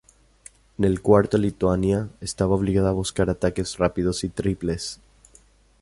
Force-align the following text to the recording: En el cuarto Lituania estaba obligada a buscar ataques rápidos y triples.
En 0.79 0.85
el 0.85 0.99
cuarto 1.03 1.37
Lituania 1.37 2.09
estaba 2.21 2.55
obligada 2.55 2.89
a 2.89 2.93
buscar 2.93 3.29
ataques 3.29 3.77
rápidos 3.77 4.23
y 4.23 4.29
triples. 4.29 4.99